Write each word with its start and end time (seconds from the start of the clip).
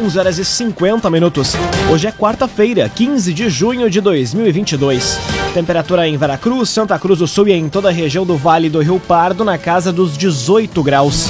11 0.00 0.18
horas 0.18 0.38
e 0.38 0.44
50 0.44 1.10
minutos. 1.10 1.54
Hoje 1.90 2.06
é 2.06 2.12
quarta-feira, 2.12 2.88
15 2.88 3.34
de 3.34 3.50
junho 3.50 3.90
de 3.90 4.00
2022. 4.00 5.18
Temperatura 5.52 6.06
em 6.06 6.16
Veracruz, 6.16 6.70
Santa 6.70 6.96
Cruz 6.98 7.18
do 7.18 7.26
Sul 7.26 7.48
e 7.48 7.52
em 7.52 7.68
toda 7.68 7.88
a 7.88 7.92
região 7.92 8.24
do 8.24 8.36
Vale 8.36 8.70
do 8.70 8.80
Rio 8.80 9.00
Pardo 9.00 9.44
na 9.44 9.58
casa 9.58 9.92
dos 9.92 10.16
18 10.16 10.80
graus. 10.84 11.28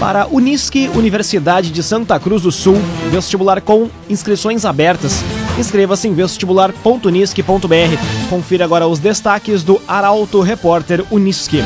Para 0.00 0.26
Unisque, 0.26 0.90
Universidade 0.96 1.70
de 1.70 1.80
Santa 1.80 2.18
Cruz 2.18 2.42
do 2.42 2.50
Sul, 2.50 2.76
vestibular 3.12 3.60
com 3.60 3.88
inscrições 4.10 4.64
abertas. 4.64 5.22
Inscreva-se 5.56 6.08
em 6.08 6.12
vestibular.unisque.br. 6.12 8.28
Confira 8.28 8.64
agora 8.64 8.88
os 8.88 8.98
destaques 8.98 9.62
do 9.62 9.80
Arauto 9.86 10.40
Repórter 10.40 11.04
Unisque. 11.08 11.62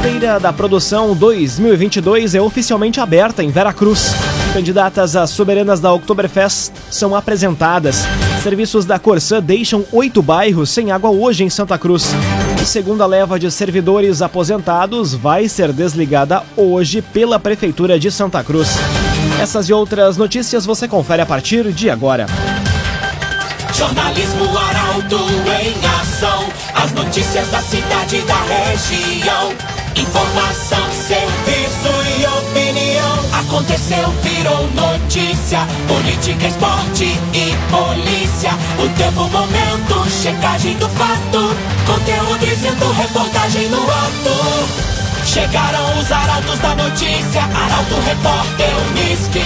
Feira 0.00 0.38
da 0.38 0.52
Produção 0.52 1.16
2022 1.16 2.36
é 2.36 2.40
oficialmente 2.40 3.00
aberta 3.00 3.42
em 3.42 3.50
Veracruz. 3.50 4.14
Candidatas 4.56 5.14
a 5.14 5.26
soberanas 5.26 5.80
da 5.80 5.92
Oktoberfest 5.92 6.72
são 6.90 7.14
apresentadas. 7.14 8.06
Serviços 8.42 8.86
da 8.86 8.98
Corsã 8.98 9.38
deixam 9.38 9.84
oito 9.92 10.22
bairros 10.22 10.70
sem 10.70 10.90
água 10.90 11.10
hoje 11.10 11.44
em 11.44 11.50
Santa 11.50 11.76
Cruz. 11.76 12.06
Segunda 12.64 13.04
leva 13.04 13.38
de 13.38 13.50
servidores 13.50 14.22
aposentados 14.22 15.12
vai 15.12 15.46
ser 15.46 15.74
desligada 15.74 16.42
hoje 16.56 17.02
pela 17.02 17.38
Prefeitura 17.38 17.98
de 17.98 18.10
Santa 18.10 18.42
Cruz. 18.42 18.78
Essas 19.38 19.68
e 19.68 19.74
outras 19.74 20.16
notícias 20.16 20.64
você 20.64 20.88
confere 20.88 21.20
a 21.20 21.26
partir 21.26 21.70
de 21.70 21.90
agora. 21.90 22.24
Jornalismo 23.74 24.56
Arauto 24.56 25.18
em 25.60 26.00
ação. 26.00 26.48
As 26.74 26.92
notícias 26.92 27.46
da 27.48 27.60
cidade 27.60 28.16
e 28.16 28.22
da 28.22 28.40
região. 28.44 29.52
Informação, 29.94 30.90
serviço. 30.92 31.35
Aconteceu, 33.56 34.10
virou 34.22 34.68
notícia. 34.72 35.60
Política, 35.88 36.46
esporte 36.46 37.04
e 37.04 37.54
polícia. 37.70 38.50
O 38.78 38.86
tempo, 38.98 39.30
momento, 39.30 40.10
checagem 40.10 40.76
do 40.76 40.86
fato. 40.90 41.56
Conteúdo 41.86 42.38
dizendo, 42.44 42.92
reportagem 42.92 43.66
no 43.70 43.78
ato. 43.78 45.24
Chegaram 45.24 45.98
os 45.98 46.12
arautos 46.12 46.58
da 46.58 46.74
notícia. 46.74 47.44
Arauto, 47.44 47.94
repórter, 48.04 48.68
Unisque. 48.90 49.40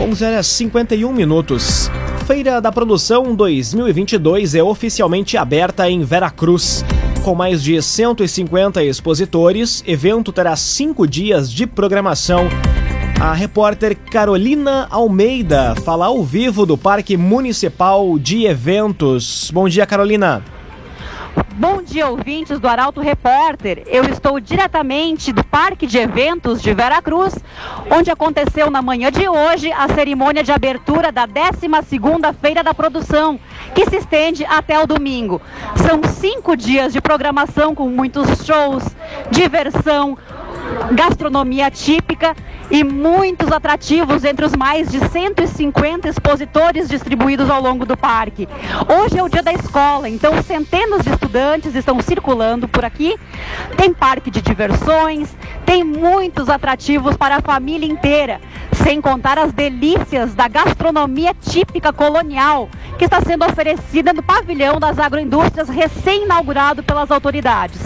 11 0.00 0.24
horas 0.24 0.46
51 0.46 1.12
minutos. 1.12 1.90
Feira 2.24 2.60
da 2.60 2.70
Produção 2.70 3.34
2022 3.34 4.54
é 4.54 4.62
oficialmente 4.62 5.36
aberta 5.36 5.90
em 5.90 6.04
Veracruz. 6.04 6.84
Com 7.24 7.34
mais 7.34 7.62
de 7.62 7.80
150 7.80 8.82
expositores, 8.82 9.84
evento 9.86 10.32
terá 10.32 10.56
cinco 10.56 11.06
dias 11.06 11.52
de 11.52 11.66
programação. 11.66 12.48
A 13.20 13.34
repórter 13.34 13.94
Carolina 13.94 14.86
Almeida 14.90 15.74
fala 15.84 16.06
ao 16.06 16.24
vivo 16.24 16.64
do 16.64 16.78
Parque 16.78 17.18
Municipal 17.18 18.18
de 18.18 18.46
Eventos. 18.46 19.50
Bom 19.52 19.68
dia, 19.68 19.84
Carolina. 19.84 20.42
Bom 21.54 21.82
dia, 21.82 22.08
ouvintes 22.08 22.58
do 22.58 22.66
Arauto 22.66 23.00
Repórter. 23.00 23.82
Eu 23.86 24.04
estou 24.04 24.40
diretamente 24.40 25.32
do 25.32 25.44
Parque 25.44 25.86
de 25.86 25.98
Eventos 25.98 26.60
de 26.60 26.72
Veracruz, 26.72 27.34
onde 27.90 28.10
aconteceu 28.10 28.70
na 28.70 28.82
manhã 28.82 29.12
de 29.12 29.28
hoje 29.28 29.70
a 29.70 29.86
cerimônia 29.88 30.42
de 30.42 30.50
abertura 30.50 31.12
da 31.12 31.28
12ª 31.28 32.34
Feira 32.34 32.64
da 32.64 32.74
Produção, 32.74 33.38
que 33.74 33.86
se 33.86 33.96
estende 33.96 34.44
até 34.44 34.82
o 34.82 34.86
domingo. 34.86 35.40
São 35.76 36.00
cinco 36.10 36.56
dias 36.56 36.92
de 36.92 37.00
programação 37.00 37.74
com 37.74 37.88
muitos 37.88 38.44
shows, 38.44 38.84
diversão, 39.30 40.16
gastronomia 40.92 41.70
típica 41.70 42.34
e 42.70 42.84
muitos 42.84 43.50
atrativos 43.50 44.24
entre 44.24 44.44
os 44.44 44.54
mais 44.54 44.90
de 44.90 44.98
150 45.00 46.08
expositores 46.08 46.88
distribuídos 46.88 47.50
ao 47.50 47.60
longo 47.60 47.84
do 47.84 47.96
parque. 47.96 48.48
Hoje 48.88 49.18
é 49.18 49.22
o 49.22 49.28
dia 49.28 49.42
da 49.42 49.52
escola, 49.52 50.08
então 50.08 50.42
centenas 50.42 51.02
de 51.02 51.10
estudantes 51.10 51.74
estão 51.74 52.00
circulando 52.00 52.68
por 52.68 52.84
aqui. 52.84 53.16
Tem 53.76 53.92
parque 53.92 54.30
de 54.30 54.40
diversões, 54.40 55.34
tem 55.66 55.82
muitos 55.82 56.48
atrativos 56.48 57.16
para 57.16 57.36
a 57.36 57.40
família 57.40 57.86
inteira, 57.86 58.40
sem 58.72 59.00
contar 59.00 59.38
as 59.38 59.52
delícias 59.52 60.34
da 60.34 60.48
gastronomia 60.48 61.34
típica 61.34 61.92
colonial 61.92 62.68
que 62.98 63.04
está 63.04 63.20
sendo 63.20 63.44
oferecida 63.44 64.12
no 64.12 64.22
pavilhão 64.22 64.78
das 64.78 64.98
agroindústrias 64.98 65.68
recém-inaugurado 65.68 66.82
pelas 66.82 67.10
autoridades. 67.10 67.80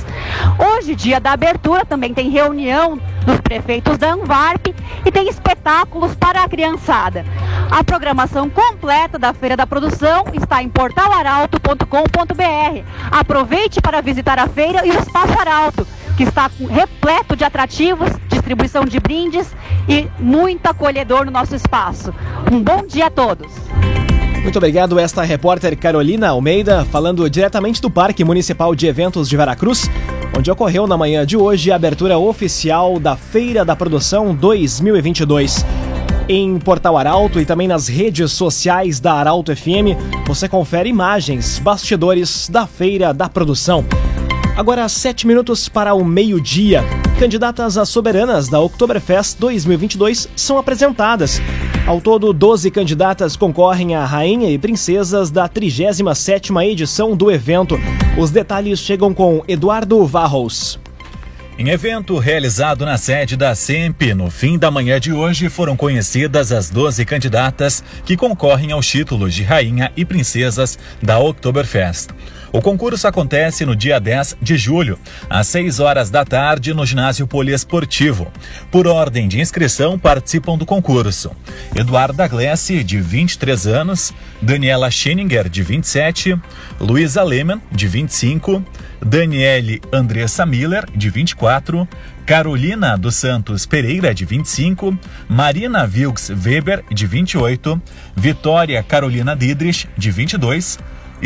Hoje, 0.59 0.95
dia 0.95 1.21
da 1.21 1.33
abertura, 1.33 1.84
também 1.84 2.15
tem 2.15 2.31
reunião 2.31 2.99
dos 3.25 3.41
prefeitos 3.41 3.99
da 3.99 4.12
Anvarp 4.12 4.69
e 5.05 5.11
tem 5.11 5.28
espetáculos 5.28 6.15
para 6.15 6.43
a 6.43 6.49
criançada. 6.49 7.25
A 7.71 7.83
programação 7.83 8.49
completa 8.49 9.19
da 9.19 9.33
Feira 9.33 9.56
da 9.56 9.67
Produção 9.67 10.25
está 10.33 10.62
em 10.62 10.69
portalaralto.com.br. 10.69 12.84
Aproveite 13.11 13.81
para 13.81 14.00
visitar 14.00 14.39
a 14.39 14.47
feira 14.47 14.87
e 14.87 14.91
o 14.91 14.99
Espaço 14.99 15.39
Arauto, 15.39 15.87
que 16.17 16.22
está 16.22 16.51
repleto 16.71 17.34
de 17.34 17.45
atrativos, 17.45 18.11
distribuição 18.28 18.84
de 18.84 19.01
brindes 19.01 19.55
e 19.89 20.09
muito 20.19 20.66
acolhedor 20.66 21.25
no 21.25 21.31
nosso 21.31 21.55
espaço. 21.55 22.15
Um 22.53 22.62
bom 22.62 22.87
dia 22.87 23.06
a 23.06 23.11
todos! 23.11 23.53
Muito 24.45 24.59
obrigado, 24.59 24.99
esta 24.99 25.22
repórter 25.22 25.75
Carolina 25.75 26.28
Almeida, 26.28 26.84
falando 26.84 27.28
diretamente 27.31 27.81
do 27.81 27.89
Parque 27.89 28.22
Municipal 28.22 28.75
de 28.75 28.87
Eventos 28.87 29.27
de 29.27 29.39
Veracruz, 29.39 29.91
onde 30.37 30.50
ocorreu 30.50 30.87
na 30.87 30.97
manhã 30.97 31.25
de 31.25 31.37
hoje 31.37 31.71
a 31.71 31.77
abertura 31.77 32.19
oficial 32.19 32.99
da 32.99 33.17
Feira 33.17 33.65
da 33.65 33.77
Produção 33.77 34.34
2022. 34.34 35.65
Em 36.28 36.59
Portal 36.59 36.97
Arauto 36.97 37.41
e 37.41 37.45
também 37.45 37.69
nas 37.69 37.87
redes 37.87 38.33
sociais 38.33 38.99
da 38.99 39.15
Arauto 39.15 39.55
FM, 39.55 39.97
você 40.27 40.49
confere 40.49 40.89
imagens, 40.89 41.59
bastidores 41.59 42.49
da 42.49 42.67
Feira 42.67 43.12
da 43.12 43.28
Produção. 43.28 43.84
Agora, 44.56 44.89
sete 44.89 45.27
minutos 45.27 45.69
para 45.69 45.95
o 45.95 46.05
meio-dia. 46.05 46.83
Candidatas 47.19 47.77
a 47.77 47.84
soberanas 47.84 48.49
da 48.49 48.61
Oktoberfest 48.61 49.39
2022 49.39 50.28
são 50.34 50.59
apresentadas. 50.59 51.41
Ao 51.87 52.01
todo, 52.01 52.33
12 52.33 52.71
candidatas 52.71 53.37
concorrem 53.37 53.95
a 53.95 54.05
rainha 54.05 54.51
e 54.51 54.59
princesas 54.59 55.31
da 55.31 55.49
37ª 55.49 56.65
edição 56.65 57.16
do 57.16 57.31
evento. 57.31 57.78
Os 58.17 58.31
detalhes 58.31 58.79
chegam 58.79 59.13
com 59.13 59.43
Eduardo 59.49 60.07
Varros. 60.07 60.79
Em 61.59 61.71
evento 61.71 62.17
realizado 62.17 62.85
na 62.85 62.97
sede 62.97 63.37
da 63.37 63.57
SEMP, 63.57 64.15
no 64.15 64.31
fim 64.31 64.57
da 64.57 64.71
manhã 64.71 65.01
de 65.01 65.13
hoje 65.13 65.49
foram 65.49 65.77
conhecidas 65.77 66.53
as 66.53 66.71
12 66.71 67.05
candidatas 67.05 67.83
que 68.05 68.17
concorrem 68.17 68.71
aos 68.71 68.87
títulos 68.87 69.35
de 69.35 69.43
rainha 69.43 69.91
e 69.97 70.05
princesas 70.05 70.79
da 71.03 71.19
Oktoberfest. 71.19 72.11
O 72.54 72.62
concurso 72.62 73.09
acontece 73.09 73.66
no 73.66 73.75
dia 73.75 73.98
10 73.98 74.37
de 74.41 74.56
julho, 74.56 74.97
às 75.28 75.48
6 75.48 75.81
horas 75.81 76.09
da 76.09 76.25
tarde, 76.25 76.72
no 76.72 76.87
ginásio 76.87 77.26
poliesportivo. 77.26 78.31
Por 78.70 78.87
ordem 78.87 79.26
de 79.26 79.41
inscrição, 79.41 79.98
participam 79.98 80.56
do 80.56 80.65
concurso 80.65 81.32
Eduarda 81.75 82.28
Glessi, 82.28 82.84
de 82.84 83.00
23 83.00 83.66
anos, 83.66 84.15
Daniela 84.41 84.88
Scheninger, 84.88 85.48
de 85.48 85.65
27, 85.65 86.41
Luísa 86.78 87.25
Lehmann, 87.25 87.60
de 87.72 87.88
25, 87.88 88.62
Daniele 89.04 89.82
Andressa 89.92 90.47
Miller, 90.47 90.88
de 90.94 91.10
24, 91.10 91.88
Carolina 92.25 92.97
dos 92.97 93.16
Santos 93.16 93.66
Pereira, 93.66 94.15
de 94.15 94.25
25, 94.25 94.97
Marina 95.28 95.91
Wilks 95.92 96.31
Weber, 96.31 96.84
de 96.88 97.04
28, 97.04 97.82
Vitória 98.15 98.81
Carolina 98.81 99.34
Didrich, 99.34 99.88
de 99.98 100.12
22, 100.12 100.78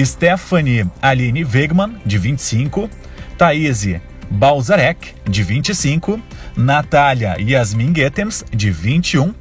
Stephanie 0.05 0.87
Aline 1.03 1.45
Wegman, 1.45 1.97
de 2.05 2.19
25, 2.19 2.89
Thaís 3.37 3.87
Balzarek, 4.31 5.15
de 5.29 5.43
25, 5.43 6.21
Natália 6.57 7.37
Yasmin 7.39 7.95
Getens, 7.95 8.45
de 8.51 8.71
21, 8.71 9.35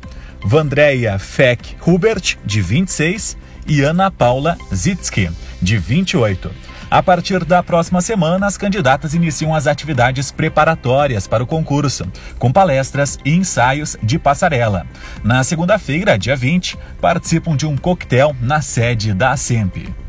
Vandréia 0.44 1.20
Feck 1.20 1.76
Hubert, 1.86 2.38
de 2.46 2.62
26 2.62 3.38
e 3.68 3.81
Ana 3.81 4.10
Paula 4.10 4.58
Zitsky, 4.74 5.30
de 5.62 5.78
28. 5.78 6.52
A 6.90 7.04
partir 7.04 7.44
da 7.44 7.62
próxima 7.62 8.00
semana, 8.00 8.48
as 8.48 8.58
candidatas 8.58 9.14
iniciam 9.14 9.54
as 9.54 9.68
atividades 9.68 10.31
preparatórias 10.31 11.28
para 11.28 11.44
o 11.44 11.48
concurso, 11.48 12.10
com 12.40 12.50
palestras 12.50 13.20
e 13.26 13.36
ensaios 13.36 13.98
de 14.02 14.18
passarela. 14.18 14.88
Na 15.22 15.44
segunda-feira, 15.44 16.18
dia 16.18 16.36
20, 16.36 16.78
participam 17.02 17.58
de 17.58 17.66
um 17.66 17.76
coquetel 17.76 18.34
na 18.42 18.62
sede 18.62 19.14
da 19.14 19.36
SEMP. 19.36 20.06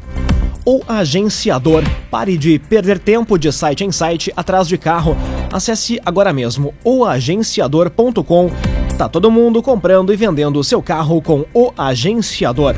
O 0.71 0.83
agenciador. 0.87 1.83
Pare 2.11 2.37
de 2.37 2.59
perder 2.59 2.99
tempo 2.99 3.39
de 3.39 3.51
site 3.51 3.87
em 3.87 3.91
site 3.91 4.31
atrás 4.37 4.69
de 4.69 4.77
carro. 4.77 5.17
Acesse 5.51 5.99
agora 6.05 6.31
mesmo 6.31 6.75
oagenciador.com. 6.85 8.51
Tá 8.99 9.09
todo 9.09 9.31
mundo 9.31 9.63
comprando 9.63 10.13
e 10.13 10.17
vendendo 10.17 10.63
seu 10.63 10.83
carro 10.83 11.23
com 11.23 11.47
o 11.55 11.73
agenciador. 11.75 12.75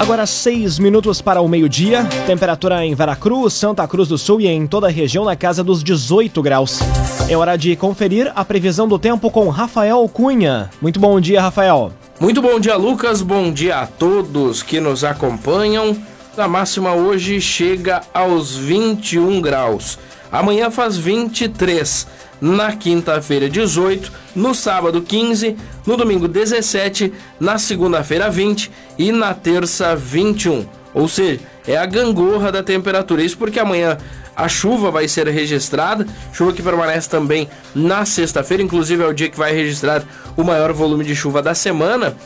Agora 0.00 0.26
seis 0.26 0.80
minutos 0.80 1.22
para 1.22 1.40
o 1.40 1.46
meio-dia. 1.46 2.04
Temperatura 2.26 2.84
em 2.84 2.92
Veracruz, 2.92 3.52
Santa 3.52 3.86
Cruz 3.86 4.08
do 4.08 4.18
Sul 4.18 4.40
e 4.40 4.48
em 4.48 4.66
toda 4.66 4.88
a 4.88 4.90
região 4.90 5.24
na 5.24 5.36
casa 5.36 5.62
dos 5.62 5.84
18 5.84 6.42
graus. 6.42 6.80
É 7.28 7.36
hora 7.36 7.56
de 7.56 7.76
conferir 7.76 8.32
a 8.34 8.44
previsão 8.44 8.88
do 8.88 8.98
tempo 8.98 9.30
com 9.30 9.48
Rafael 9.48 10.08
Cunha. 10.08 10.68
Muito 10.82 10.98
bom 10.98 11.20
dia, 11.20 11.40
Rafael. 11.40 11.92
Muito 12.20 12.42
bom 12.42 12.58
dia, 12.58 12.74
Lucas. 12.74 13.22
Bom 13.22 13.52
dia 13.52 13.78
a 13.78 13.86
todos 13.86 14.60
que 14.60 14.80
nos 14.80 15.04
acompanham. 15.04 15.96
A 16.36 16.48
máxima 16.48 16.92
hoje 16.92 17.40
chega 17.40 18.02
aos 18.12 18.56
21 18.56 19.40
graus. 19.40 20.00
Amanhã 20.30 20.68
faz 20.68 20.96
23 20.96 22.08
na 22.40 22.72
quinta-feira 22.72 23.48
18, 23.48 24.12
no 24.34 24.52
sábado 24.52 25.00
15, 25.00 25.56
no 25.86 25.96
domingo 25.96 26.26
17, 26.26 27.12
na 27.38 27.56
segunda-feira 27.56 28.28
20 28.28 28.68
e 28.98 29.12
na 29.12 29.32
terça 29.32 29.94
21. 29.94 30.66
Ou 30.92 31.06
seja, 31.06 31.38
é 31.68 31.76
a 31.76 31.86
gangorra 31.86 32.50
da 32.50 32.64
temperatura. 32.64 33.22
Isso 33.22 33.38
porque 33.38 33.60
amanhã 33.60 33.96
a 34.38 34.48
chuva 34.48 34.88
vai 34.92 35.08
ser 35.08 35.26
registrada, 35.26 36.06
chuva 36.32 36.52
que 36.52 36.62
permanece 36.62 37.10
também 37.10 37.48
na 37.74 38.04
sexta-feira, 38.04 38.62
inclusive 38.62 39.02
é 39.02 39.06
o 39.06 39.12
dia 39.12 39.28
que 39.28 39.36
vai 39.36 39.52
registrar 39.52 40.04
o 40.36 40.44
maior 40.44 40.72
volume 40.72 41.04
de 41.04 41.16
chuva 41.16 41.42
da 41.42 41.56
semana. 41.56 42.16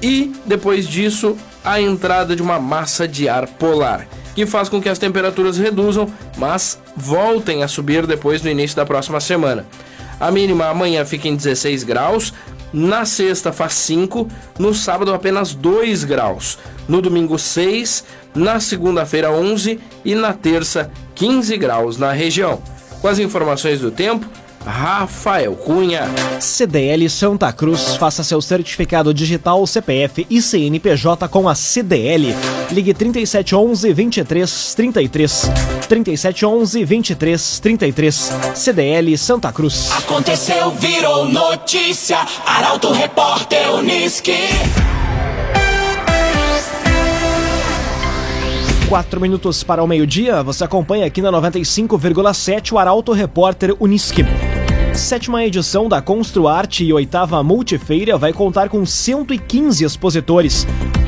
E 0.00 0.32
depois 0.46 0.88
disso, 0.88 1.36
a 1.62 1.78
entrada 1.78 2.34
de 2.34 2.40
uma 2.40 2.58
massa 2.58 3.06
de 3.06 3.28
ar 3.28 3.46
polar 3.46 4.08
que 4.34 4.46
faz 4.46 4.70
com 4.70 4.80
que 4.80 4.88
as 4.88 4.98
temperaturas 4.98 5.58
reduzam, 5.58 6.08
mas 6.38 6.78
voltem 6.96 7.62
a 7.62 7.68
subir 7.68 8.06
depois 8.06 8.40
no 8.42 8.48
início 8.48 8.76
da 8.76 8.86
próxima 8.86 9.20
semana. 9.20 9.66
A 10.18 10.30
mínima 10.30 10.66
amanhã 10.66 11.04
fica 11.04 11.28
em 11.28 11.36
16 11.36 11.84
graus, 11.84 12.32
na 12.72 13.04
sexta 13.04 13.52
faz 13.52 13.74
5, 13.74 14.28
no 14.58 14.72
sábado 14.72 15.12
apenas 15.12 15.52
2 15.54 16.04
graus, 16.04 16.58
no 16.88 17.02
domingo 17.02 17.38
6, 17.38 18.04
na 18.34 18.60
segunda-feira 18.60 19.30
11 19.30 19.78
e 20.04 20.14
na 20.14 20.32
terça 20.32 20.90
15 21.20 21.54
graus 21.58 21.98
na 21.98 22.12
região. 22.12 22.62
Com 23.02 23.06
as 23.06 23.18
informações 23.18 23.80
do 23.80 23.90
tempo, 23.90 24.26
Rafael 24.64 25.54
Cunha. 25.54 26.08
CDL 26.40 27.10
Santa 27.10 27.52
Cruz. 27.52 27.94
Faça 27.96 28.24
seu 28.24 28.40
certificado 28.40 29.12
digital 29.12 29.66
CPF 29.66 30.26
e 30.30 30.40
CNPJ 30.40 31.28
com 31.28 31.46
a 31.46 31.54
CDL. 31.54 32.34
Ligue 32.72 32.94
3711 32.94 33.92
2333. 33.92 35.50
3711 35.86 36.84
2333. 36.86 38.32
CDL 38.54 39.18
Santa 39.18 39.52
Cruz. 39.52 39.90
Aconteceu, 39.92 40.70
virou 40.70 41.28
notícia. 41.28 42.16
Arauto 42.46 42.90
Repórter 42.92 43.74
Uniski. 43.74 44.38
Quatro 48.90 49.20
minutos 49.20 49.62
para 49.62 49.84
o 49.84 49.86
meio-dia, 49.86 50.42
você 50.42 50.64
acompanha 50.64 51.06
aqui 51.06 51.22
na 51.22 51.30
95,7 51.30 52.72
o 52.72 52.78
Arauto 52.78 53.12
Repórter 53.12 53.72
Uniski. 53.78 54.24
Sétima 54.92 55.44
edição 55.44 55.88
da 55.88 56.02
Construarte 56.02 56.84
e 56.84 56.92
oitava 56.92 57.40
Multifeira 57.40 58.18
vai 58.18 58.32
contar 58.32 58.68
com 58.68 58.84
115 58.84 59.84
expositores. 59.84 60.66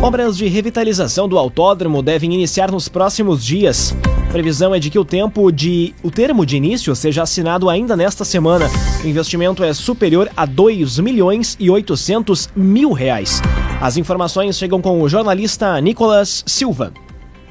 Obras 0.00 0.36
de 0.36 0.46
revitalização 0.46 1.28
do 1.28 1.36
autódromo 1.36 2.02
devem 2.02 2.32
iniciar 2.32 2.70
nos 2.70 2.88
próximos 2.88 3.44
dias. 3.44 3.94
Previsão 4.30 4.72
é 4.72 4.78
de 4.78 4.90
que 4.90 4.98
o 4.98 5.04
tempo 5.04 5.50
de 5.50 5.92
o 6.04 6.10
termo 6.10 6.46
de 6.46 6.56
início 6.56 6.94
seja 6.94 7.24
assinado 7.24 7.68
ainda 7.68 7.96
nesta 7.96 8.24
semana. 8.24 8.70
O 9.02 9.06
investimento 9.08 9.64
é 9.64 9.74
superior 9.74 10.30
a 10.36 10.46
2 10.46 11.00
milhões 11.00 11.56
e 11.58 11.68
800 11.68 12.48
mil 12.54 12.92
reais. 12.92 13.42
As 13.80 13.96
informações 13.96 14.56
chegam 14.56 14.80
com 14.80 15.02
o 15.02 15.08
jornalista 15.08 15.80
Nicolas 15.80 16.44
Silva. 16.46 16.92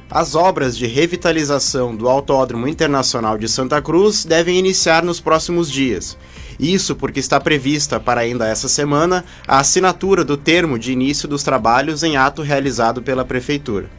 As 0.10 0.36
obras 0.36 0.78
de 0.78 0.88
revitalização 0.88 1.94
do 1.94 2.08
Autódromo 2.08 2.66
Internacional 2.66 3.38
de 3.38 3.50
Santa 3.50 3.82
Cruz 3.82 4.24
devem 4.24 4.58
iniciar 4.58 5.04
nos 5.04 5.20
próximos 5.20 5.70
dias. 5.70 6.18
Isso 6.58 6.96
porque 6.96 7.20
está 7.20 7.42
prevista 7.42 8.00
para 8.00 8.22
ainda 8.22 8.48
essa 8.48 8.70
semana 8.70 9.26
a 9.46 9.60
assinatura 9.60 10.24
do 10.24 10.38
termo 10.38 10.80
de 10.80 10.94
início 10.94 11.28
dos 11.28 11.44
trabalhos 11.44 12.04
em 12.04 12.16
ato 12.16 12.42
realizado 12.42 13.02
pela 13.02 13.26
Prefeitura. 13.26 13.99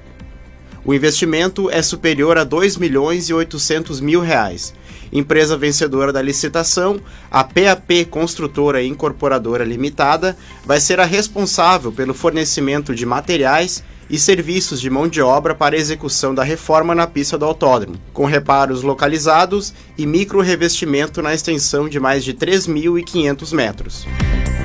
O 0.85 0.95
investimento 0.95 1.71
é 1.71 1.83
superior 1.83 2.39
a 2.39 2.45
2 2.45 2.77
milhões 2.79 3.29
e 3.29 3.35
800 3.35 4.01
mil 4.01 4.21
reais. 4.21 4.73
Empresa 5.13 5.57
vencedora 5.57 6.13
da 6.13 6.23
licitação, 6.23 7.01
a 7.31 7.45
PAP 7.45 8.07
Construtora 8.09 8.83
Incorporadora 8.83 9.65
Limitada, 9.65 10.37
vai 10.65 10.81
ser 10.81 11.01
a 11.01 11.05
responsável 11.05 11.93
pelo 11.93 12.15
fornecimento 12.15 12.95
de 12.95 13.05
materiais 13.05 13.83
e 14.09 14.19
serviços 14.19 14.81
de 14.81 14.89
mão 14.89 15.07
de 15.07 15.21
obra 15.21 15.55
para 15.55 15.77
execução 15.77 16.35
da 16.35 16.43
reforma 16.43 16.95
na 16.95 17.07
pista 17.07 17.37
do 17.37 17.45
autódromo, 17.45 17.97
com 18.13 18.25
reparos 18.25 18.83
localizados 18.83 19.73
e 19.97 20.07
micro-revestimento 20.07 21.23
na 21.23 21.35
extensão 21.35 21.89
de 21.89 22.01
mais 22.01 22.25
de 22.25 22.35
3.500 22.35 23.53
metros. 23.53 24.07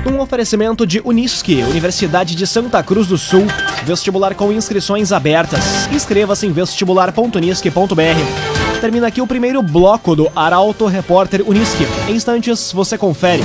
Um 0.08 0.20
oferecimento 0.20 0.86
de 0.86 1.02
Unisque, 1.04 1.64
Universidade 1.64 2.36
de 2.36 2.46
Santa 2.46 2.80
Cruz 2.80 3.08
do 3.08 3.18
Sul. 3.18 3.44
Vestibular 3.84 4.36
com 4.36 4.52
inscrições 4.52 5.10
abertas. 5.10 5.88
Inscreva-se 5.90 6.46
em 6.46 6.52
vestibular.unisque.br. 6.52 8.80
Termina 8.80 9.08
aqui 9.08 9.20
o 9.20 9.26
primeiro 9.26 9.60
bloco 9.60 10.14
do 10.14 10.30
Arauto 10.36 10.86
Repórter 10.86 11.42
Unisque. 11.44 11.84
Em 12.08 12.14
instantes, 12.14 12.70
você 12.70 12.96
confere. 12.96 13.42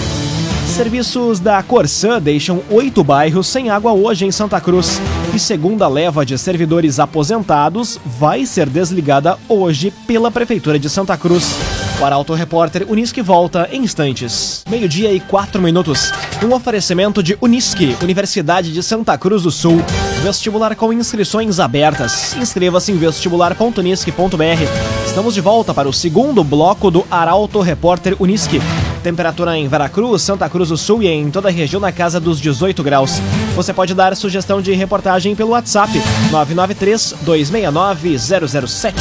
Serviços 0.67 1.39
da 1.39 1.63
Corsã 1.63 2.21
deixam 2.21 2.61
oito 2.69 3.03
bairros 3.03 3.47
sem 3.47 3.71
água 3.71 3.91
hoje 3.91 4.25
em 4.25 4.31
Santa 4.31 4.61
Cruz. 4.61 5.01
E 5.33 5.39
segunda 5.39 5.87
leva 5.87 6.25
de 6.25 6.37
servidores 6.37 6.99
aposentados 6.99 7.97
vai 8.05 8.45
ser 8.45 8.67
desligada 8.67 9.37
hoje 9.47 9.89
pela 10.05 10.29
Prefeitura 10.29 10.77
de 10.77 10.89
Santa 10.89 11.15
Cruz. 11.15 11.55
O 12.01 12.05
Arauto 12.05 12.33
Repórter 12.33 12.85
Unisque 12.89 13.21
volta 13.21 13.69
em 13.71 13.83
instantes. 13.83 14.65
Meio-dia 14.69 15.13
e 15.13 15.21
quatro 15.21 15.61
minutos. 15.61 16.11
Um 16.43 16.53
oferecimento 16.53 17.23
de 17.23 17.37
Unisque, 17.39 17.95
Universidade 18.01 18.73
de 18.73 18.83
Santa 18.83 19.17
Cruz 19.17 19.43
do 19.43 19.51
Sul. 19.51 19.81
Vestibular 20.21 20.75
com 20.75 20.91
inscrições 20.91 21.61
abertas. 21.61 22.35
Inscreva-se 22.35 22.91
em 22.91 22.97
vestibular.unisque.br. 22.97 25.05
Estamos 25.05 25.33
de 25.33 25.39
volta 25.39 25.73
para 25.73 25.87
o 25.87 25.93
segundo 25.93 26.43
bloco 26.43 26.91
do 26.91 27.07
Arauto 27.09 27.61
Repórter 27.61 28.17
Unisque. 28.19 28.59
Temperatura 29.01 29.57
em 29.57 29.69
Veracruz, 29.69 30.23
Santa 30.23 30.49
Cruz 30.49 30.67
do 30.67 30.77
Sul 30.77 31.01
e 31.01 31.07
em 31.07 31.31
toda 31.31 31.47
a 31.47 31.51
região 31.51 31.79
na 31.79 31.93
casa 31.93 32.19
dos 32.19 32.41
18 32.41 32.83
graus. 32.83 33.21
Você 33.55 33.73
pode 33.73 33.93
dar 33.93 34.15
sugestão 34.15 34.61
de 34.61 34.73
reportagem 34.73 35.35
pelo 35.35 35.51
WhatsApp 35.51 35.91
993 36.31 37.15
269 37.21 38.17
007. 38.17 38.95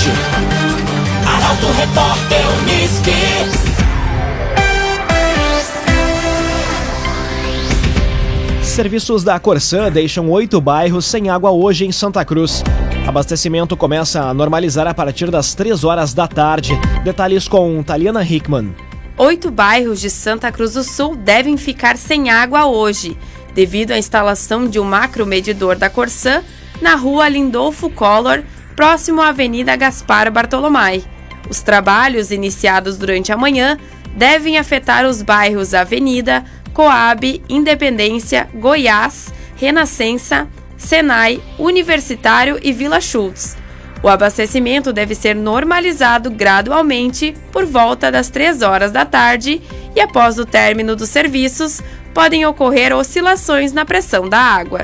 Arauto 1.26 1.66
Repórter 1.78 2.40
Unisque. 2.58 3.70
Serviços 8.62 9.22
da 9.22 9.38
Corsã 9.38 9.90
deixam 9.90 10.30
oito 10.30 10.60
bairros 10.60 11.04
sem 11.04 11.28
água 11.28 11.50
hoje 11.50 11.84
em 11.84 11.92
Santa 11.92 12.24
Cruz. 12.24 12.64
Abastecimento 13.06 13.76
começa 13.76 14.22
a 14.22 14.34
normalizar 14.34 14.86
a 14.86 14.94
partir 14.94 15.30
das 15.30 15.54
3 15.54 15.84
horas 15.84 16.12
da 16.12 16.26
tarde. 16.26 16.78
Detalhes 17.04 17.46
com 17.46 17.82
Taliana 17.82 18.24
Hickman. 18.24 18.74
Oito 19.18 19.50
bairros 19.50 20.00
de 20.00 20.08
Santa 20.08 20.50
Cruz 20.50 20.72
do 20.72 20.82
Sul 20.82 21.14
devem 21.14 21.58
ficar 21.58 21.98
sem 21.98 22.30
água 22.30 22.64
hoje, 22.64 23.18
devido 23.54 23.92
à 23.92 23.98
instalação 23.98 24.68
de 24.68 24.78
um 24.78 24.84
macromedidor 24.84 25.76
da 25.76 25.90
Corsã 25.90 26.42
na 26.80 26.94
rua 26.94 27.28
Lindolfo 27.28 27.90
Collor, 27.90 28.42
próximo 28.74 29.20
à 29.20 29.28
Avenida 29.28 29.76
Gaspar 29.76 30.30
Bartolomai. 30.30 31.04
Os 31.48 31.60
trabalhos 31.60 32.30
iniciados 32.30 32.96
durante 32.96 33.32
a 33.32 33.36
manhã 33.36 33.78
devem 34.16 34.58
afetar 34.58 35.04
os 35.04 35.22
bairros 35.22 35.74
Avenida, 35.74 36.44
Coab, 36.72 37.42
Independência, 37.48 38.48
Goiás, 38.54 39.32
Renascença, 39.56 40.48
Senai, 40.76 41.42
Universitário 41.58 42.58
e 42.62 42.72
Vila 42.72 43.00
Schultz. 43.00 43.56
O 44.02 44.08
abastecimento 44.08 44.92
deve 44.92 45.14
ser 45.14 45.34
normalizado 45.36 46.30
gradualmente 46.30 47.34
por 47.52 47.66
volta 47.66 48.10
das 48.10 48.30
3 48.30 48.62
horas 48.62 48.90
da 48.90 49.04
tarde 49.04 49.60
e 49.94 50.00
após 50.00 50.38
o 50.38 50.46
término 50.46 50.96
dos 50.96 51.10
serviços 51.10 51.82
podem 52.14 52.44
ocorrer 52.46 52.94
oscilações 52.94 53.72
na 53.72 53.84
pressão 53.84 54.28
da 54.28 54.38
água. 54.38 54.80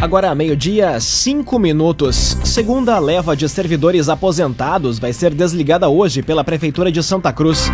Agora, 0.00 0.34
meio-dia, 0.34 0.98
5 0.98 1.58
minutos. 1.60 2.36
Segunda 2.44 2.98
leva 2.98 3.36
de 3.36 3.48
servidores 3.48 4.08
aposentados 4.08 4.98
vai 4.98 5.12
ser 5.12 5.32
desligada 5.32 5.88
hoje 5.88 6.22
pela 6.22 6.42
Prefeitura 6.42 6.90
de 6.90 7.00
Santa 7.02 7.32
Cruz. 7.32 7.70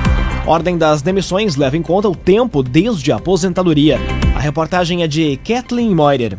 Ordem 0.47 0.77
das 0.77 1.01
demissões 1.01 1.57
leva 1.57 1.77
em 1.77 1.83
conta 1.83 2.09
o 2.09 2.15
tempo 2.15 2.63
desde 2.63 3.13
a 3.13 3.17
aposentadoria. 3.17 3.99
A 4.37 4.41
reportagem 4.41 5.03
é 5.03 5.07
de 5.07 5.39
Kathleen 5.39 5.95
Moirer. 5.95 6.39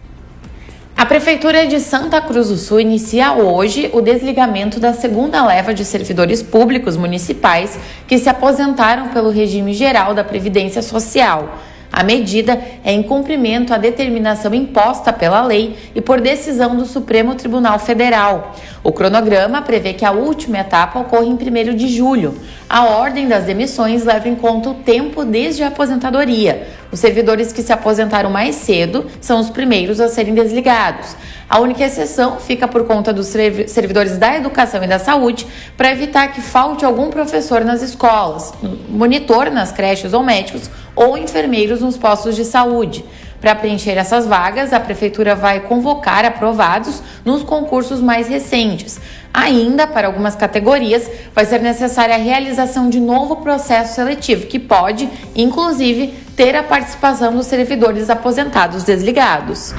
A 0.95 1.05
Prefeitura 1.05 1.65
de 1.65 1.79
Santa 1.79 2.21
Cruz 2.21 2.49
do 2.49 2.57
Sul 2.57 2.81
inicia 2.81 3.33
hoje 3.33 3.89
o 3.93 4.01
desligamento 4.01 4.79
da 4.79 4.93
segunda 4.93 5.43
leva 5.45 5.73
de 5.73 5.85
servidores 5.85 6.43
públicos 6.43 6.97
municipais 6.97 7.79
que 8.05 8.17
se 8.17 8.29
aposentaram 8.29 9.07
pelo 9.07 9.29
regime 9.29 9.73
geral 9.73 10.13
da 10.13 10.23
Previdência 10.23 10.81
Social. 10.81 11.57
A 11.91 12.03
medida 12.03 12.61
é 12.83 12.91
em 12.91 13.01
cumprimento 13.01 13.73
à 13.73 13.77
determinação 13.77 14.53
imposta 14.53 15.11
pela 15.11 15.43
lei 15.43 15.75
e 15.95 16.01
por 16.01 16.21
decisão 16.21 16.75
do 16.75 16.85
Supremo 16.85 17.35
Tribunal 17.35 17.79
Federal. 17.79 18.55
O 18.83 18.91
cronograma 18.91 19.61
prevê 19.61 19.93
que 19.93 20.05
a 20.05 20.11
última 20.11 20.59
etapa 20.59 20.99
ocorra 20.99 21.25
em 21.25 21.33
1 21.33 21.75
de 21.75 21.87
julho. 21.87 22.35
A 22.69 22.85
ordem 22.85 23.27
das 23.27 23.45
demissões 23.45 24.05
leva 24.05 24.29
em 24.29 24.35
conta 24.35 24.69
o 24.69 24.75
tempo 24.75 25.25
desde 25.25 25.63
a 25.63 25.67
aposentadoria. 25.67 26.67
Os 26.91 26.99
servidores 26.99 27.53
que 27.53 27.61
se 27.61 27.71
aposentaram 27.71 28.31
mais 28.31 28.55
cedo 28.55 29.05
são 29.21 29.39
os 29.39 29.49
primeiros 29.49 29.99
a 29.99 30.07
serem 30.07 30.33
desligados. 30.33 31.15
A 31.47 31.59
única 31.59 31.83
exceção 31.83 32.37
fica 32.39 32.67
por 32.67 32.85
conta 32.85 33.13
dos 33.13 33.27
servidores 33.27 34.17
da 34.17 34.35
educação 34.35 34.83
e 34.83 34.87
da 34.87 34.97
saúde, 34.97 35.45
para 35.77 35.91
evitar 35.91 36.31
que 36.31 36.41
falte 36.41 36.83
algum 36.83 37.09
professor 37.09 37.63
nas 37.63 37.81
escolas, 37.81 38.53
monitor 38.87 39.51
nas 39.51 39.71
creches 39.71 40.13
ou 40.13 40.23
médicos 40.23 40.69
ou 40.95 41.17
enfermeiros 41.17 41.81
nos 41.81 41.95
postos 41.95 42.35
de 42.35 42.43
saúde. 42.43 43.05
Para 43.39 43.55
preencher 43.55 43.97
essas 43.97 44.27
vagas, 44.27 44.73
a 44.73 44.79
Prefeitura 44.79 45.33
vai 45.33 45.61
convocar 45.61 46.25
aprovados 46.25 47.01
nos 47.23 47.41
concursos 47.41 48.01
mais 48.01 48.27
recentes. 48.27 48.99
Ainda, 49.33 49.87
para 49.87 50.07
algumas 50.07 50.35
categorias, 50.35 51.09
vai 51.33 51.45
ser 51.45 51.61
necessária 51.61 52.15
a 52.15 52.17
realização 52.17 52.89
de 52.89 52.99
novo 52.99 53.37
processo 53.37 53.95
seletivo, 53.95 54.47
que 54.47 54.59
pode, 54.59 55.09
inclusive, 55.35 56.13
ter 56.39 56.55
a 56.55 56.63
participação 56.63 57.35
dos 57.35 57.47
servidores 57.47 58.09
aposentados 58.09 58.85
desligados. 58.85 59.73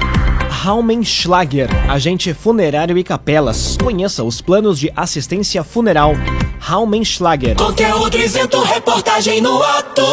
Raumenschlager, 0.47 1.67
agente 1.89 2.35
funerário 2.35 2.99
e 2.99 3.03
capelas. 3.03 3.75
Conheça 3.83 4.23
os 4.23 4.41
planos 4.41 4.77
de 4.77 4.93
assistência 4.95 5.63
funeral. 5.63 6.13
Raumenschlager. 6.59 7.55
Conteúdo 7.55 8.15
isento, 8.15 8.61
reportagem 8.61 9.41
no 9.41 9.59
ato. 9.63 10.05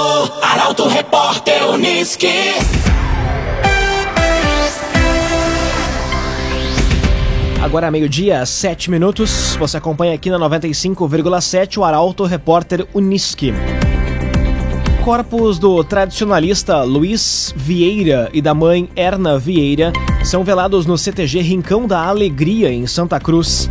Arauto 0.42 0.88
Repórter 0.88 1.68
Unisque. 1.68 2.32
Agora 7.62 7.90
meio-dia, 7.90 8.46
7 8.46 8.90
minutos. 8.90 9.54
Você 9.56 9.76
acompanha 9.76 10.14
aqui 10.14 10.30
na 10.30 10.38
95,7 10.38 11.76
o 11.76 11.84
Arauto 11.84 12.24
Repórter 12.24 12.86
Unisque. 12.94 13.52
Corpos 15.08 15.58
do 15.58 15.82
tradicionalista 15.82 16.82
Luiz 16.82 17.54
Vieira 17.56 18.28
e 18.30 18.42
da 18.42 18.52
mãe 18.52 18.90
Erna 18.94 19.38
Vieira 19.38 19.90
são 20.22 20.44
velados 20.44 20.84
no 20.84 20.98
CTG 20.98 21.40
Rincão 21.40 21.86
da 21.86 22.04
Alegria, 22.04 22.70
em 22.70 22.86
Santa 22.86 23.18
Cruz. 23.18 23.70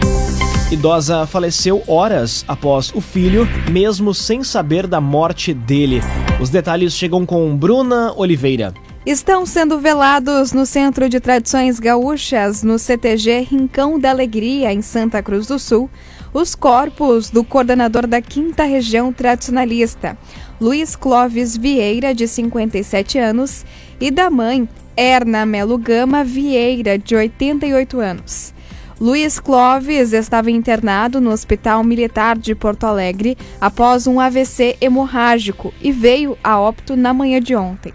Idosa 0.71 1.27
faleceu 1.27 1.83
horas 1.87 2.43
após 2.47 2.91
o 2.91 2.99
filho, 2.99 3.47
mesmo 3.69 4.15
sem 4.15 4.43
saber 4.43 4.87
da 4.87 4.99
morte 4.99 5.53
dele. 5.53 6.01
Os 6.41 6.49
detalhes 6.49 6.93
chegam 6.93 7.23
com 7.23 7.55
Bruna 7.55 8.13
Oliveira. 8.15 8.73
Estão 9.05 9.45
sendo 9.45 9.79
velados 9.79 10.51
no 10.51 10.65
Centro 10.65 11.07
de 11.07 11.19
Tradições 11.19 11.79
Gaúchas, 11.79 12.63
no 12.63 12.79
CTG 12.79 13.41
Rincão 13.41 13.99
da 13.99 14.09
Alegria, 14.09 14.73
em 14.73 14.81
Santa 14.81 15.21
Cruz 15.21 15.45
do 15.45 15.59
Sul, 15.59 15.87
os 16.33 16.55
corpos 16.55 17.29
do 17.29 17.43
coordenador 17.43 18.07
da 18.07 18.21
5 18.21 18.61
Região 18.63 19.11
Tradicionalista, 19.13 20.17
Luiz 20.59 20.95
Clóvis 20.95 21.55
Vieira, 21.55 22.13
de 22.13 22.27
57 22.27 23.17
anos, 23.17 23.65
e 23.99 24.11
da 24.11 24.29
mãe, 24.29 24.67
Erna 24.95 25.45
Melo 25.45 25.77
Gama 25.77 26.23
Vieira, 26.23 26.97
de 26.97 27.15
88 27.15 27.99
anos. 27.99 28.53
Luiz 28.99 29.39
Clóvis 29.39 30.11
estava 30.11 30.49
internado 30.49 31.21
no 31.21 31.29
Hospital 31.29 31.83
Militar 31.83 32.35
de 32.35 32.55
Porto 32.55 32.85
Alegre 32.85 33.37
após 33.61 34.07
um 34.07 34.19
AVC 34.19 34.75
hemorrágico 34.81 35.71
e 35.79 35.91
veio 35.91 36.35
a 36.43 36.59
óbito 36.59 36.95
na 36.95 37.13
manhã 37.13 37.39
de 37.39 37.55
ontem. 37.55 37.93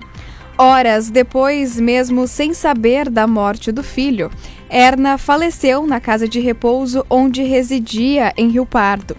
Horas 0.56 1.10
depois, 1.10 1.80
mesmo 1.80 2.28
sem 2.28 2.54
saber 2.54 3.10
da 3.10 3.26
morte 3.26 3.72
do 3.72 3.82
filho, 3.82 4.30
Erna 4.72 5.18
faleceu 5.18 5.86
na 5.86 6.00
casa 6.00 6.26
de 6.26 6.40
repouso 6.40 7.04
onde 7.10 7.42
residia 7.42 8.32
em 8.38 8.48
Rio 8.48 8.64
Pardo. 8.64 9.14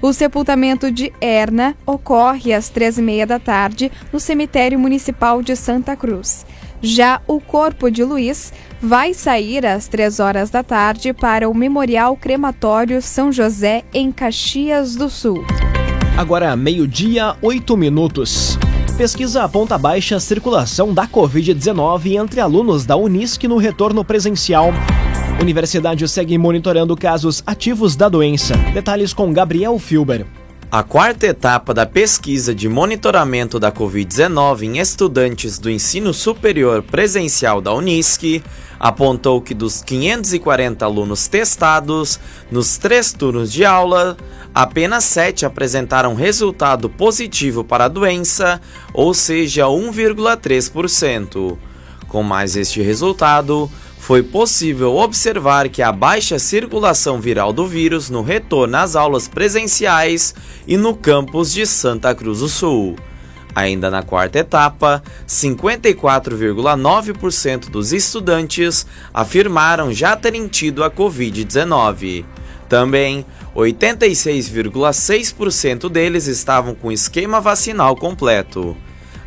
O 0.00 0.12
sepultamento 0.12 0.92
de 0.92 1.12
Erna 1.20 1.74
ocorre 1.84 2.52
às 2.52 2.68
três 2.68 2.98
e 2.98 3.02
meia 3.02 3.26
da 3.26 3.40
tarde 3.40 3.90
no 4.12 4.20
cemitério 4.20 4.78
municipal 4.78 5.42
de 5.42 5.56
Santa 5.56 5.96
Cruz. 5.96 6.46
Já 6.80 7.20
o 7.26 7.40
corpo 7.40 7.90
de 7.90 8.04
Luiz 8.04 8.52
vai 8.80 9.12
sair 9.12 9.66
às 9.66 9.88
três 9.88 10.20
horas 10.20 10.50
da 10.50 10.62
tarde 10.62 11.12
para 11.12 11.50
o 11.50 11.54
Memorial 11.54 12.16
Crematório 12.16 13.02
São 13.02 13.32
José, 13.32 13.82
em 13.92 14.12
Caxias 14.12 14.94
do 14.94 15.10
Sul. 15.10 15.44
Agora, 16.16 16.54
meio-dia, 16.54 17.34
oito 17.42 17.76
minutos. 17.76 18.56
Pesquisa 19.02 19.42
aponta 19.42 19.76
baixa 19.76 20.20
circulação 20.20 20.94
da 20.94 21.08
Covid-19 21.08 22.12
entre 22.22 22.38
alunos 22.38 22.86
da 22.86 22.94
Unisc 22.94 23.42
no 23.48 23.56
retorno 23.56 24.04
presencial. 24.04 24.68
Universidade 25.40 26.06
segue 26.06 26.38
monitorando 26.38 26.96
casos 26.96 27.42
ativos 27.44 27.96
da 27.96 28.08
doença. 28.08 28.54
Detalhes 28.72 29.12
com 29.12 29.32
Gabriel 29.32 29.76
Filber. 29.80 30.24
A 30.74 30.82
quarta 30.82 31.26
etapa 31.26 31.74
da 31.74 31.84
pesquisa 31.84 32.54
de 32.54 32.66
monitoramento 32.66 33.60
da 33.60 33.70
Covid-19 33.70 34.62
em 34.62 34.78
estudantes 34.78 35.58
do 35.58 35.70
ensino 35.70 36.14
superior 36.14 36.82
presencial 36.82 37.60
da 37.60 37.74
Unisc 37.74 38.42
apontou 38.80 39.42
que 39.42 39.52
dos 39.52 39.82
540 39.82 40.82
alunos 40.82 41.28
testados 41.28 42.18
nos 42.50 42.78
três 42.78 43.12
turnos 43.12 43.52
de 43.52 43.66
aula, 43.66 44.16
apenas 44.54 45.04
7 45.04 45.44
apresentaram 45.44 46.14
resultado 46.14 46.88
positivo 46.88 47.62
para 47.62 47.84
a 47.84 47.88
doença, 47.88 48.58
ou 48.94 49.12
seja, 49.12 49.66
1,3%. 49.66 51.58
Com 52.08 52.22
mais 52.22 52.56
este 52.56 52.80
resultado, 52.80 53.70
foi 54.02 54.20
possível 54.20 54.96
observar 54.96 55.68
que 55.68 55.80
a 55.80 55.92
baixa 55.92 56.36
circulação 56.36 57.20
viral 57.20 57.52
do 57.52 57.68
vírus 57.68 58.10
no 58.10 58.20
retorno 58.20 58.76
às 58.76 58.96
aulas 58.96 59.28
presenciais 59.28 60.34
e 60.66 60.76
no 60.76 60.96
campus 60.96 61.52
de 61.52 61.64
Santa 61.64 62.12
Cruz 62.12 62.40
do 62.40 62.48
Sul. 62.48 62.96
Ainda 63.54 63.92
na 63.92 64.02
quarta 64.02 64.40
etapa, 64.40 65.00
54,9% 65.24 67.70
dos 67.70 67.92
estudantes 67.92 68.84
afirmaram 69.14 69.92
já 69.92 70.16
terem 70.16 70.48
tido 70.48 70.82
a 70.82 70.90
Covid-19. 70.90 72.24
Também, 72.68 73.24
86,6% 73.54 75.88
deles 75.88 76.26
estavam 76.26 76.74
com 76.74 76.90
esquema 76.90 77.40
vacinal 77.40 77.94
completo. 77.94 78.76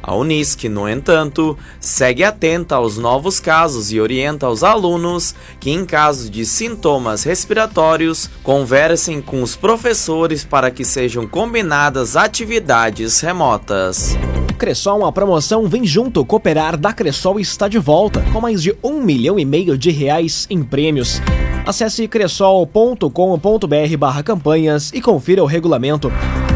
A 0.07 0.13
Unisc, 0.13 0.69
no 0.69 0.87
entanto, 0.87 1.57
segue 1.79 2.23
atenta 2.23 2.75
aos 2.75 2.95
novos 2.95 3.39
casos 3.39 3.91
e 3.91 3.99
orienta 3.99 4.47
os 4.47 4.63
alunos 4.63 5.33
que, 5.59 5.71
em 5.71 5.83
caso 5.83 6.29
de 6.29 6.45
sintomas 6.45 7.23
respiratórios, 7.23 8.29
conversem 8.43 9.19
com 9.19 9.41
os 9.41 9.55
professores 9.55 10.45
para 10.45 10.69
que 10.69 10.85
sejam 10.85 11.25
combinadas 11.25 12.15
atividades 12.15 13.19
remotas. 13.19 14.15
Cressol, 14.59 15.03
a 15.05 15.11
promoção 15.11 15.67
Vem 15.67 15.83
Junto 15.83 16.23
Cooperar 16.23 16.77
da 16.77 16.93
Cressol 16.93 17.39
está 17.39 17.67
de 17.67 17.79
volta, 17.79 18.23
com 18.31 18.39
mais 18.39 18.61
de 18.61 18.77
um 18.83 19.01
milhão 19.01 19.39
e 19.39 19.43
meio 19.43 19.75
de 19.75 19.89
reais 19.89 20.45
em 20.51 20.61
prêmios. 20.61 21.19
Acesse 21.65 22.07
cressol.com.br 22.07 23.97
barra 23.97 24.21
campanhas 24.21 24.91
e 24.93 25.01
confira 25.01 25.41
o 25.41 25.47
regulamento. 25.47 26.11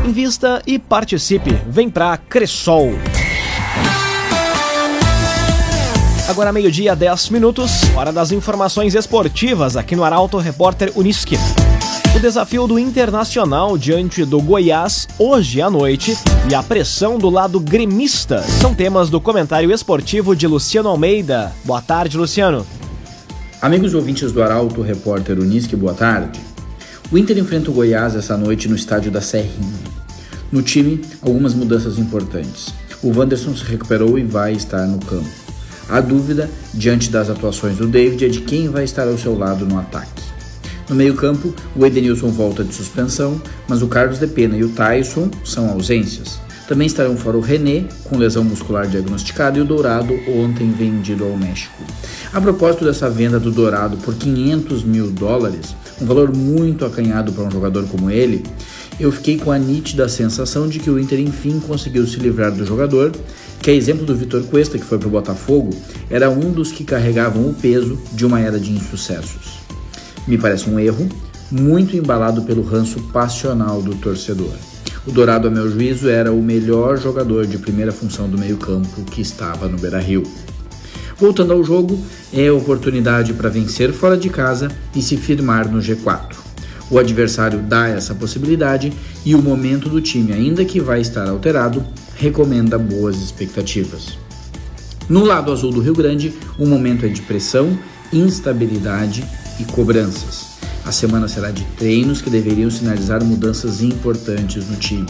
Invista 0.05 0.61
e 0.67 0.77
participe. 0.77 1.49
Vem 1.67 1.89
pra 1.89 2.15
Cressol. 2.15 2.91
Agora 6.29 6.53
meio-dia, 6.53 6.95
10 6.95 7.29
minutos, 7.31 7.71
hora 7.95 8.11
das 8.11 8.31
informações 8.31 8.93
esportivas 8.93 9.75
aqui 9.75 9.95
no 9.95 10.03
Arauto 10.03 10.37
Repórter 10.37 10.91
Uniski. 10.95 11.35
O 12.15 12.19
desafio 12.19 12.67
do 12.67 12.77
Internacional 12.77 13.75
diante 13.79 14.23
do 14.23 14.39
Goiás 14.39 15.07
hoje 15.17 15.59
à 15.59 15.71
noite 15.71 16.15
e 16.47 16.53
a 16.53 16.61
pressão 16.61 17.17
do 17.17 17.31
lado 17.31 17.59
gremista 17.59 18.43
são 18.61 18.75
temas 18.75 19.09
do 19.09 19.19
comentário 19.19 19.71
esportivo 19.71 20.35
de 20.35 20.45
Luciano 20.45 20.89
Almeida. 20.89 21.51
Boa 21.65 21.81
tarde, 21.81 22.15
Luciano. 22.15 22.63
Amigos 23.59 23.95
ouvintes 23.95 24.31
do 24.31 24.43
Arauto 24.43 24.83
Repórter 24.83 25.39
Uniski, 25.39 25.75
boa 25.75 25.95
tarde. 25.95 26.39
O 27.11 27.17
Inter 27.17 27.39
enfrenta 27.39 27.71
o 27.71 27.73
Goiás 27.73 28.15
essa 28.15 28.37
noite 28.37 28.67
no 28.67 28.75
estádio 28.75 29.09
da 29.11 29.19
Serrinha. 29.19 29.79
No 30.51 30.61
time, 30.61 31.01
algumas 31.23 31.55
mudanças 31.55 31.97
importantes. 31.97 32.71
O 33.01 33.17
Wanderson 33.17 33.55
se 33.55 33.63
recuperou 33.63 34.19
e 34.19 34.23
vai 34.23 34.53
estar 34.53 34.85
no 34.85 34.99
campo. 34.99 35.48
A 35.89 35.99
dúvida, 36.01 36.49
diante 36.71 37.09
das 37.09 37.29
atuações 37.29 37.77
do 37.77 37.87
David, 37.87 38.25
é 38.25 38.27
de 38.27 38.41
quem 38.41 38.69
vai 38.69 38.83
estar 38.83 39.07
ao 39.07 39.17
seu 39.17 39.35
lado 39.35 39.65
no 39.65 39.79
ataque. 39.79 40.21
No 40.87 40.95
meio-campo, 40.95 41.53
o 41.75 41.85
Edenilson 41.85 42.29
volta 42.29 42.63
de 42.63 42.73
suspensão, 42.73 43.41
mas 43.67 43.81
o 43.81 43.87
Carlos 43.87 44.19
de 44.19 44.27
Pena 44.27 44.55
e 44.55 44.63
o 44.63 44.69
Tyson 44.69 45.29
são 45.43 45.69
ausências. 45.69 46.39
Também 46.67 46.85
estarão 46.85 47.17
fora 47.17 47.35
o 47.35 47.41
René, 47.41 47.85
com 48.03 48.17
lesão 48.17 48.43
muscular 48.43 48.87
diagnosticada, 48.87 49.57
e 49.57 49.61
o 49.61 49.65
Dourado, 49.65 50.13
ontem 50.27 50.71
vendido 50.71 51.23
ao 51.23 51.35
México. 51.35 51.83
A 52.31 52.39
propósito 52.39 52.85
dessa 52.85 53.09
venda 53.09 53.39
do 53.39 53.49
Dourado 53.49 53.97
por 53.97 54.13
500 54.13 54.83
mil 54.83 55.09
dólares, 55.09 55.75
um 55.99 56.05
valor 56.05 56.31
muito 56.35 56.85
acanhado 56.85 57.31
para 57.31 57.43
um 57.43 57.49
jogador 57.49 57.87
como 57.87 58.11
ele, 58.11 58.43
eu 58.99 59.11
fiquei 59.11 59.37
com 59.37 59.51
a 59.51 59.57
nítida 59.57 60.07
sensação 60.07 60.67
de 60.67 60.77
que 60.77 60.89
o 60.91 60.99
Inter 60.99 61.19
enfim 61.19 61.59
conseguiu 61.59 62.05
se 62.05 62.19
livrar 62.19 62.51
do 62.51 62.65
jogador 62.65 63.11
que, 63.61 63.69
a 63.69 63.73
exemplo 63.73 64.05
do 64.05 64.15
Vitor 64.15 64.43
Cuesta, 64.43 64.77
que 64.77 64.85
foi 64.85 64.97
para 64.97 65.07
o 65.07 65.11
Botafogo, 65.11 65.69
era 66.09 66.29
um 66.29 66.51
dos 66.51 66.71
que 66.71 66.83
carregavam 66.83 67.49
o 67.49 67.53
peso 67.53 67.99
de 68.13 68.25
uma 68.25 68.39
era 68.39 68.59
de 68.59 68.71
insucessos. 68.71 69.59
Me 70.27 70.37
parece 70.37 70.69
um 70.69 70.79
erro, 70.79 71.07
muito 71.51 71.97
embalado 71.97 72.43
pelo 72.43 72.61
ranço 72.61 72.99
passional 73.11 73.81
do 73.81 73.95
torcedor. 73.95 74.53
O 75.05 75.11
Dourado, 75.11 75.47
a 75.47 75.51
meu 75.51 75.69
juízo, 75.69 76.07
era 76.07 76.31
o 76.31 76.41
melhor 76.41 76.97
jogador 76.97 77.47
de 77.47 77.57
primeira 77.57 77.91
função 77.91 78.29
do 78.29 78.37
meio-campo 78.37 79.01
que 79.03 79.21
estava 79.21 79.67
no 79.67 79.77
Beira 79.77 79.99
Rio. 79.99 80.23
Voltando 81.17 81.51
ao 81.51 81.63
jogo, 81.63 81.99
é 82.31 82.49
oportunidade 82.51 83.33
para 83.33 83.49
vencer 83.49 83.91
fora 83.91 84.15
de 84.15 84.29
casa 84.29 84.69
e 84.95 85.01
se 85.01 85.17
firmar 85.17 85.69
no 85.69 85.79
G4. 85.79 86.35
O 86.89 86.97
adversário 86.97 87.59
dá 87.59 87.87
essa 87.87 88.15
possibilidade 88.15 88.93
e 89.25 89.35
o 89.35 89.41
momento 89.41 89.89
do 89.89 90.01
time, 90.01 90.31
ainda 90.31 90.63
que 90.63 90.79
vai 90.79 91.01
estar 91.01 91.27
alterado, 91.27 91.85
recomenda 92.19 92.77
boas 92.77 93.15
expectativas. 93.21 94.17
No 95.07 95.23
lado 95.23 95.51
azul 95.53 95.71
do 95.71 95.79
Rio 95.79 95.95
Grande, 95.95 96.33
o 96.59 96.65
momento 96.65 97.05
é 97.05 97.09
de 97.09 97.21
pressão, 97.21 97.79
instabilidade 98.11 99.25
e 99.57 99.63
cobranças. 99.63 100.49
A 100.85 100.91
semana 100.91 101.29
será 101.29 101.49
de 101.49 101.63
treinos 101.77 102.21
que 102.21 102.29
deveriam 102.29 102.69
sinalizar 102.69 103.23
mudanças 103.23 103.81
importantes 103.81 104.67
no 104.67 104.75
time. 104.75 105.07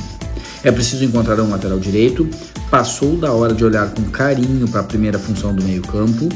É 0.63 0.71
preciso 0.71 1.03
encontrar 1.03 1.41
um 1.41 1.49
lateral 1.49 1.79
direito, 1.79 2.29
passou 2.69 3.17
da 3.17 3.31
hora 3.31 3.55
de 3.55 3.65
olhar 3.65 3.89
com 3.89 4.03
carinho 4.03 4.67
para 4.67 4.81
a 4.81 4.83
primeira 4.83 5.17
função 5.17 5.53
do 5.53 5.63
meio-campo. 5.63 6.29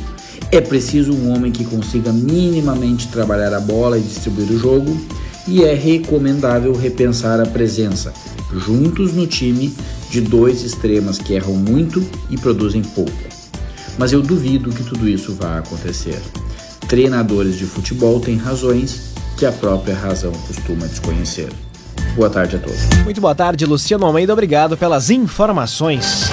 É 0.51 0.59
preciso 0.59 1.13
um 1.13 1.29
homem 1.29 1.51
que 1.51 1.65
consiga 1.65 2.11
minimamente 2.11 3.09
trabalhar 3.09 3.53
a 3.53 3.59
bola 3.59 3.97
e 3.97 4.01
distribuir 4.01 4.51
o 4.51 4.57
jogo, 4.57 4.99
e 5.47 5.63
é 5.63 5.73
recomendável 5.73 6.73
repensar 6.73 7.39
a 7.39 7.45
presença, 7.45 8.13
juntos 8.59 9.13
no 9.13 9.27
time, 9.27 9.73
de 10.09 10.21
dois 10.21 10.63
extremas 10.63 11.17
que 11.17 11.33
erram 11.33 11.53
muito 11.53 12.03
e 12.29 12.37
produzem 12.37 12.81
pouco. 12.81 13.11
Mas 13.97 14.11
eu 14.11 14.21
duvido 14.21 14.71
que 14.71 14.83
tudo 14.83 15.07
isso 15.07 15.33
vá 15.33 15.59
acontecer. 15.59 16.21
Treinadores 16.87 17.57
de 17.57 17.65
futebol 17.65 18.19
têm 18.19 18.37
razões 18.37 19.13
que 19.37 19.45
a 19.45 19.51
própria 19.51 19.95
razão 19.95 20.31
costuma 20.31 20.85
desconhecer. 20.87 21.49
Boa 22.15 22.29
tarde 22.29 22.55
a 22.55 22.59
todos. 22.59 22.79
Muito 23.03 23.19
boa 23.19 23.33
tarde, 23.33 23.65
Luciano 23.65 24.05
Almeida. 24.05 24.33
Obrigado 24.33 24.77
pelas 24.77 25.09
informações. 25.09 26.29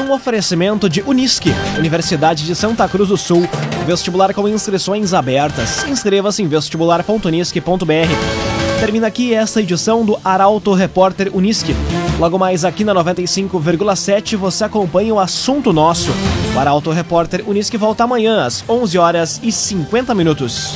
Um 0.00 0.12
oferecimento 0.12 0.88
de 0.88 1.00
Unisque, 1.02 1.50
Universidade 1.78 2.44
de 2.44 2.54
Santa 2.54 2.88
Cruz 2.88 3.08
do 3.08 3.16
Sul. 3.16 3.48
Vestibular 3.86 4.34
com 4.34 4.48
inscrições 4.48 5.14
abertas. 5.14 5.84
Inscreva-se 5.88 6.42
em 6.42 6.48
vestibular.unisque.br. 6.48 8.41
Termina 8.82 9.06
aqui 9.06 9.32
esta 9.32 9.60
edição 9.60 10.04
do 10.04 10.18
Arauto 10.24 10.74
Repórter 10.74 11.30
Unisque. 11.32 11.72
Logo 12.18 12.36
mais 12.36 12.64
aqui 12.64 12.82
na 12.82 12.92
95,7 12.92 14.36
você 14.36 14.64
acompanha 14.64 15.14
o 15.14 15.20
assunto 15.20 15.72
nosso. 15.72 16.10
O 16.52 16.58
Arauto 16.58 16.90
Repórter 16.90 17.48
Unisque 17.48 17.76
volta 17.76 18.02
amanhã 18.02 18.44
às 18.44 18.68
11 18.68 18.98
horas 18.98 19.40
e 19.40 19.52
50 19.52 20.12
minutos. 20.16 20.74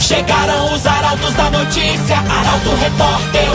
Chegaram 0.00 0.72
os 0.72 0.86
arautos 0.86 1.34
da 1.34 1.50
notícia, 1.50 2.16
Arauto 2.16 2.70
Repórter. 2.80 3.48